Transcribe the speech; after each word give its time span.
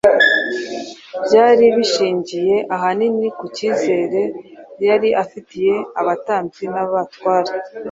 byari 1.25 1.65
bishingiye 1.75 2.55
ahanini 2.75 3.27
ku 3.37 3.45
cyizere 3.55 4.21
yari 4.87 5.09
afitiye 5.23 5.75
abatambyi 5.99 6.65
n’abatware. 6.73 7.53